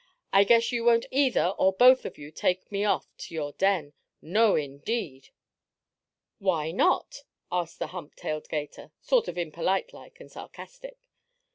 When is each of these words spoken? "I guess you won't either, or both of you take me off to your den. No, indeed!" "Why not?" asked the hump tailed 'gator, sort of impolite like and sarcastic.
"I 0.33 0.45
guess 0.45 0.71
you 0.71 0.83
won't 0.83 1.05
either, 1.11 1.49
or 1.59 1.73
both 1.73 2.05
of 2.05 2.17
you 2.17 2.31
take 2.31 2.71
me 2.71 2.83
off 2.83 3.15
to 3.19 3.35
your 3.35 3.51
den. 3.51 3.93
No, 4.19 4.55
indeed!" 4.55 5.29
"Why 6.39 6.71
not?" 6.71 7.21
asked 7.51 7.77
the 7.77 7.85
hump 7.93 8.15
tailed 8.15 8.49
'gator, 8.49 8.89
sort 8.99 9.27
of 9.27 9.37
impolite 9.37 9.93
like 9.93 10.19
and 10.19 10.31
sarcastic. 10.31 10.97